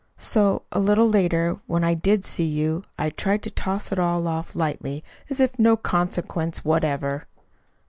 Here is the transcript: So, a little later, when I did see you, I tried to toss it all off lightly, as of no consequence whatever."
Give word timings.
So, 0.17 0.63
a 0.71 0.79
little 0.79 1.07
later, 1.07 1.59
when 1.67 1.83
I 1.83 1.93
did 1.93 2.25
see 2.25 2.43
you, 2.43 2.83
I 2.97 3.11
tried 3.11 3.43
to 3.43 3.51
toss 3.51 3.91
it 3.91 3.99
all 3.99 4.27
off 4.27 4.55
lightly, 4.55 5.03
as 5.29 5.39
of 5.39 5.59
no 5.59 5.77
consequence 5.77 6.65
whatever." 6.65 7.27